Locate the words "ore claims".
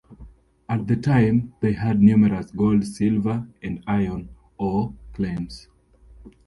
4.57-5.67